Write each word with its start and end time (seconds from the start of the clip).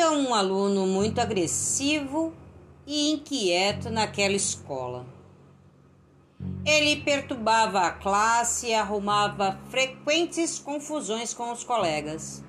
Havia 0.00 0.12
um 0.12 0.32
aluno 0.32 0.86
muito 0.86 1.20
agressivo 1.20 2.32
e 2.86 3.10
inquieto 3.10 3.90
naquela 3.90 4.32
escola. 4.32 5.04
Ele 6.64 7.02
perturbava 7.02 7.80
a 7.80 7.90
classe 7.90 8.68
e 8.68 8.74
arrumava 8.74 9.60
frequentes 9.68 10.58
confusões 10.58 11.34
com 11.34 11.52
os 11.52 11.62
colegas. 11.64 12.42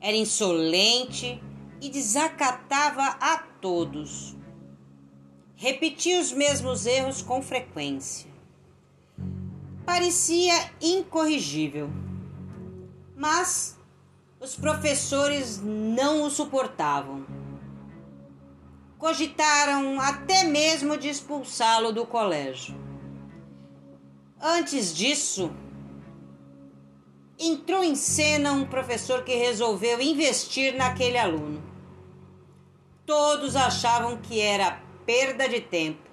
Era 0.00 0.16
insolente 0.16 1.40
e 1.80 1.88
desacatava 1.88 3.04
a 3.20 3.38
todos. 3.38 4.36
Repetia 5.54 6.20
os 6.20 6.32
mesmos 6.32 6.86
erros 6.86 7.22
com 7.22 7.40
frequência. 7.40 8.28
Parecia 9.86 10.72
incorrigível, 10.80 11.88
mas 13.16 13.77
os 14.40 14.54
professores 14.54 15.60
não 15.62 16.22
o 16.22 16.30
suportavam. 16.30 17.26
Cogitaram 18.96 20.00
até 20.00 20.44
mesmo 20.44 20.96
de 20.96 21.08
expulsá-lo 21.08 21.92
do 21.92 22.06
colégio. 22.06 22.74
Antes 24.40 24.94
disso, 24.94 25.50
entrou 27.38 27.82
em 27.82 27.96
cena 27.96 28.52
um 28.52 28.64
professor 28.64 29.24
que 29.24 29.34
resolveu 29.34 30.00
investir 30.00 30.76
naquele 30.76 31.18
aluno. 31.18 31.62
Todos 33.04 33.56
achavam 33.56 34.18
que 34.18 34.40
era 34.40 34.80
perda 35.04 35.48
de 35.48 35.60
tempo. 35.60 36.08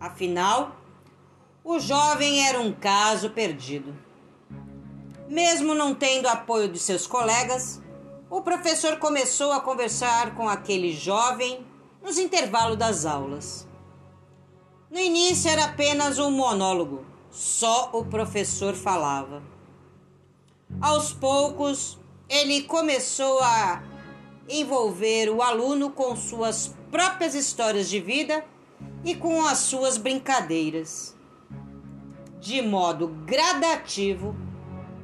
Afinal, 0.00 0.76
o 1.62 1.78
jovem 1.78 2.46
era 2.46 2.60
um 2.60 2.72
caso 2.72 3.30
perdido. 3.30 4.09
Mesmo 5.30 5.76
não 5.76 5.94
tendo 5.94 6.26
apoio 6.26 6.68
de 6.68 6.80
seus 6.80 7.06
colegas, 7.06 7.80
o 8.28 8.42
professor 8.42 8.96
começou 8.96 9.52
a 9.52 9.60
conversar 9.60 10.34
com 10.34 10.48
aquele 10.48 10.92
jovem 10.92 11.64
nos 12.02 12.18
intervalos 12.18 12.76
das 12.76 13.06
aulas. 13.06 13.64
No 14.90 14.98
início 14.98 15.48
era 15.48 15.66
apenas 15.66 16.18
um 16.18 16.32
monólogo, 16.32 17.06
só 17.30 17.90
o 17.92 18.04
professor 18.04 18.74
falava. 18.74 19.40
Aos 20.80 21.12
poucos, 21.12 21.96
ele 22.28 22.62
começou 22.62 23.38
a 23.38 23.84
envolver 24.48 25.30
o 25.30 25.42
aluno 25.42 25.90
com 25.90 26.16
suas 26.16 26.74
próprias 26.90 27.36
histórias 27.36 27.88
de 27.88 28.00
vida 28.00 28.44
e 29.04 29.14
com 29.14 29.46
as 29.46 29.58
suas 29.58 29.96
brincadeiras. 29.96 31.14
De 32.40 32.60
modo 32.60 33.06
gradativo, 33.24 34.34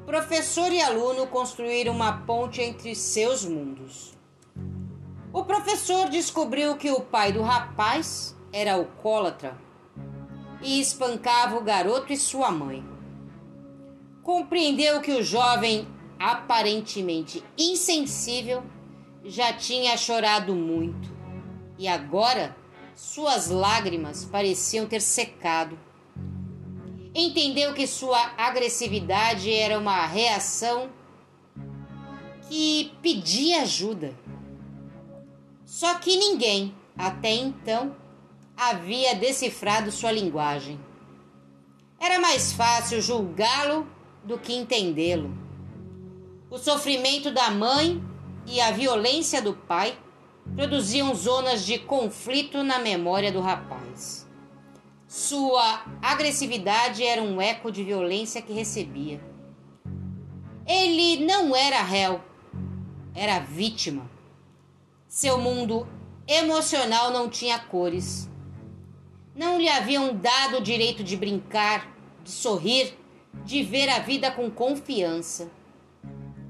professor 0.06 0.72
e 0.72 0.80
aluno 0.80 1.26
construíram 1.26 1.92
uma 1.92 2.18
ponte 2.18 2.62
entre 2.62 2.94
seus 2.94 3.44
mundos. 3.44 4.14
O 5.32 5.44
professor 5.44 6.08
descobriu 6.08 6.76
que 6.76 6.92
o 6.92 7.00
pai 7.00 7.32
do 7.32 7.42
rapaz 7.42 8.36
era 8.52 8.74
alcoólatra 8.74 9.58
e 10.62 10.80
espancava 10.80 11.56
o 11.56 11.64
garoto 11.64 12.12
e 12.12 12.16
sua 12.16 12.52
mãe. 12.52 12.84
Compreendeu 14.22 15.00
que 15.00 15.10
o 15.10 15.22
jovem, 15.24 15.88
aparentemente 16.18 17.44
insensível, 17.58 18.62
já 19.24 19.52
tinha 19.52 19.96
chorado 19.96 20.54
muito 20.54 21.10
e 21.76 21.88
agora 21.88 22.56
suas 22.94 23.50
lágrimas 23.50 24.24
pareciam 24.24 24.86
ter 24.86 25.02
secado 25.02 25.76
entendeu 27.22 27.72
que 27.72 27.86
sua 27.86 28.32
agressividade 28.36 29.50
era 29.52 29.78
uma 29.78 30.06
reação 30.06 30.90
que 32.48 32.92
pedia 33.00 33.62
ajuda. 33.62 34.14
Só 35.64 35.94
que 35.94 36.16
ninguém, 36.16 36.74
até 36.96 37.32
então, 37.32 37.96
havia 38.56 39.14
decifrado 39.14 39.90
sua 39.90 40.12
linguagem. 40.12 40.78
Era 41.98 42.20
mais 42.20 42.52
fácil 42.52 43.00
julgá-lo 43.00 43.86
do 44.22 44.38
que 44.38 44.54
entendê-lo. 44.54 45.36
O 46.50 46.58
sofrimento 46.58 47.30
da 47.30 47.50
mãe 47.50 48.02
e 48.46 48.60
a 48.60 48.70
violência 48.70 49.40
do 49.40 49.54
pai 49.54 49.98
produziam 50.54 51.14
zonas 51.14 51.64
de 51.64 51.78
conflito 51.78 52.62
na 52.62 52.78
memória 52.78 53.32
do 53.32 53.40
rapaz. 53.40 54.25
Sua 55.08 55.84
agressividade 56.02 57.04
era 57.04 57.22
um 57.22 57.40
eco 57.40 57.70
de 57.70 57.84
violência 57.84 58.42
que 58.42 58.52
recebia. 58.52 59.20
Ele 60.66 61.24
não 61.24 61.54
era 61.54 61.80
réu, 61.80 62.20
era 63.14 63.38
vítima. 63.38 64.10
Seu 65.06 65.38
mundo 65.38 65.86
emocional 66.26 67.12
não 67.12 67.30
tinha 67.30 67.56
cores. 67.56 68.28
Não 69.32 69.60
lhe 69.60 69.68
haviam 69.68 70.12
dado 70.12 70.56
o 70.56 70.60
direito 70.60 71.04
de 71.04 71.16
brincar, 71.16 71.88
de 72.24 72.30
sorrir, 72.32 72.98
de 73.44 73.62
ver 73.62 73.88
a 73.88 74.00
vida 74.00 74.32
com 74.32 74.50
confiança. 74.50 75.48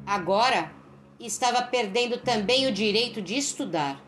Agora 0.07 0.73
estava 1.21 1.61
perdendo 1.61 2.17
também 2.17 2.67
o 2.67 2.73
direito 2.73 3.21
de 3.21 3.37
estudar, 3.37 4.03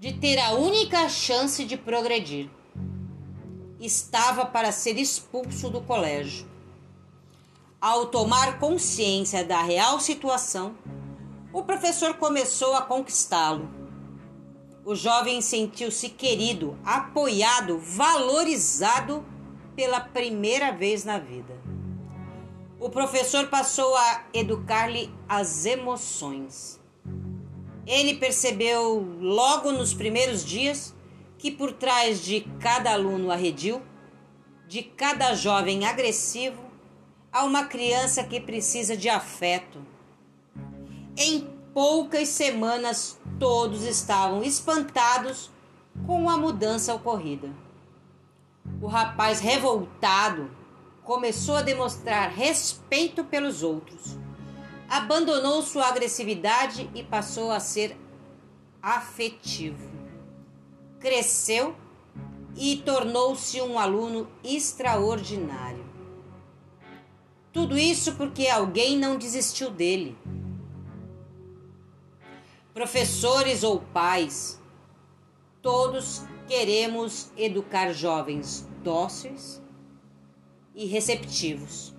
de 0.00 0.14
ter 0.14 0.38
a 0.38 0.52
única 0.52 1.06
chance 1.10 1.66
de 1.66 1.76
progredir 1.76 2.48
estava 3.80 4.44
para 4.44 4.72
ser 4.72 4.98
expulso 4.98 5.70
do 5.70 5.80
colégio. 5.80 6.46
Ao 7.80 8.06
tomar 8.06 8.58
consciência 8.58 9.44
da 9.44 9.62
real 9.62 10.00
situação, 10.00 10.74
o 11.52 11.62
professor 11.62 12.14
começou 12.14 12.74
a 12.74 12.82
conquistá-lo. 12.82 13.68
O 14.84 14.94
jovem 14.94 15.40
sentiu-se 15.40 16.08
querido, 16.08 16.76
apoiado, 16.84 17.78
valorizado 17.78 19.24
pela 19.76 20.00
primeira 20.00 20.72
vez 20.72 21.04
na 21.04 21.18
vida. 21.18 21.56
O 22.80 22.90
professor 22.90 23.46
passou 23.48 23.94
a 23.96 24.24
educar-lhe 24.32 25.12
as 25.28 25.66
emoções. 25.66 26.80
Ele 27.86 28.14
percebeu 28.14 29.06
logo 29.20 29.72
nos 29.72 29.94
primeiros 29.94 30.44
dias 30.44 30.94
que 31.38 31.52
por 31.52 31.72
trás 31.72 32.20
de 32.20 32.40
cada 32.60 32.92
aluno 32.92 33.30
arredio, 33.30 33.80
de 34.66 34.82
cada 34.82 35.34
jovem 35.34 35.86
agressivo, 35.86 36.62
há 37.32 37.44
uma 37.44 37.64
criança 37.64 38.24
que 38.24 38.40
precisa 38.40 38.96
de 38.96 39.08
afeto. 39.08 39.80
Em 41.16 41.48
poucas 41.72 42.28
semanas, 42.28 43.18
todos 43.38 43.84
estavam 43.84 44.42
espantados 44.42 45.48
com 46.04 46.28
a 46.28 46.36
mudança 46.36 46.92
ocorrida. 46.92 47.50
O 48.82 48.88
rapaz 48.88 49.38
revoltado 49.38 50.50
começou 51.04 51.56
a 51.56 51.62
demonstrar 51.62 52.30
respeito 52.30 53.24
pelos 53.24 53.62
outros, 53.62 54.18
abandonou 54.88 55.62
sua 55.62 55.86
agressividade 55.86 56.90
e 56.94 57.02
passou 57.02 57.50
a 57.50 57.60
ser 57.60 57.96
afetivo 58.82 60.07
cresceu 61.00 61.74
e 62.56 62.76
tornou-se 62.76 63.60
um 63.60 63.78
aluno 63.78 64.28
extraordinário. 64.42 65.84
Tudo 67.52 67.78
isso 67.78 68.14
porque 68.14 68.48
alguém 68.48 68.96
não 68.96 69.16
desistiu 69.16 69.70
dele. 69.70 70.16
Professores 72.74 73.62
ou 73.62 73.80
pais, 73.80 74.60
todos 75.62 76.22
queremos 76.46 77.30
educar 77.36 77.92
jovens 77.92 78.66
dóceis 78.82 79.60
e 80.74 80.86
receptivos. 80.86 81.94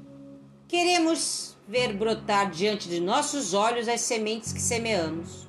Queremos 0.67 1.57
ver 1.67 1.93
brotar 1.93 2.49
diante 2.49 2.87
de 2.87 2.99
nossos 2.99 3.53
olhos 3.53 3.87
as 3.87 4.01
sementes 4.01 4.53
que 4.53 4.61
semeamos. 4.61 5.47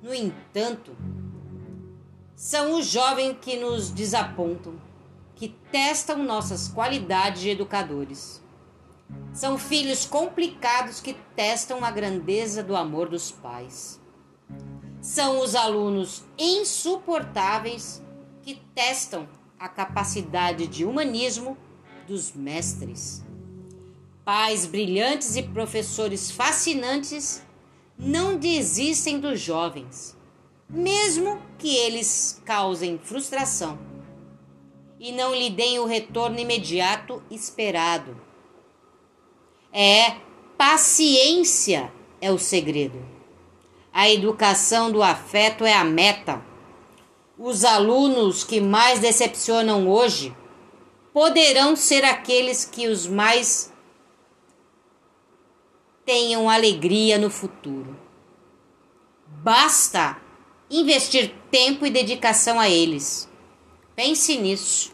No 0.00 0.14
entanto, 0.14 0.96
são 2.34 2.78
os 2.78 2.86
jovens 2.86 3.36
que 3.40 3.56
nos 3.56 3.90
desapontam, 3.90 4.74
que 5.34 5.48
testam 5.70 6.22
nossas 6.22 6.68
qualidades 6.68 7.42
de 7.42 7.50
educadores. 7.50 8.42
São 9.32 9.58
filhos 9.58 10.06
complicados 10.06 11.00
que 11.00 11.14
testam 11.36 11.84
a 11.84 11.90
grandeza 11.90 12.62
do 12.62 12.74
amor 12.74 13.08
dos 13.08 13.30
pais. 13.30 14.00
São 15.00 15.40
os 15.40 15.54
alunos 15.54 16.22
insuportáveis 16.38 18.02
que 18.42 18.54
testam 18.74 19.28
a 19.58 19.68
capacidade 19.68 20.66
de 20.66 20.84
humanismo 20.84 21.56
dos 22.06 22.32
mestres. 22.32 23.22
Pais 24.24 24.64
brilhantes 24.64 25.36
e 25.36 25.42
professores 25.42 26.30
fascinantes 26.30 27.42
não 27.98 28.36
desistem 28.36 29.18
dos 29.18 29.40
jovens 29.40 30.16
mesmo 30.72 31.40
que 31.58 31.76
eles 31.76 32.40
causem 32.46 32.98
frustração 32.98 33.78
e 34.98 35.12
não 35.12 35.34
lhe 35.34 35.50
deem 35.50 35.78
o 35.78 35.84
retorno 35.84 36.38
imediato 36.38 37.22
esperado. 37.30 38.16
É 39.70 40.16
paciência 40.56 41.92
é 42.20 42.30
o 42.32 42.38
segredo. 42.38 43.04
A 43.92 44.08
educação 44.08 44.90
do 44.90 45.02
afeto 45.02 45.64
é 45.64 45.74
a 45.74 45.84
meta. 45.84 46.42
Os 47.36 47.64
alunos 47.64 48.42
que 48.42 48.60
mais 48.60 49.00
decepcionam 49.00 49.88
hoje 49.88 50.34
poderão 51.12 51.76
ser 51.76 52.04
aqueles 52.04 52.64
que 52.64 52.86
os 52.86 53.06
mais 53.06 53.70
tenham 56.06 56.48
alegria 56.48 57.18
no 57.18 57.28
futuro. 57.28 57.96
Basta 59.26 60.16
investir 60.72 61.32
tempo 61.50 61.84
e 61.86 61.90
dedicação 61.90 62.58
a 62.58 62.68
eles. 62.68 63.28
Pense 63.94 64.36
nisso. 64.38 64.91